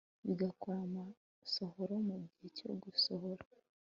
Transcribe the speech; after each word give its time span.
bigakora 0.25 0.77
amasohoro 0.87 1.93
mu 2.07 2.15
gihe 2.27 2.45
cyo 2.57 2.71
gusohora 2.83 3.43